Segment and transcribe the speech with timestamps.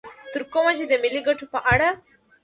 [0.31, 1.89] تر کومه چې د ملي ګټو په اړه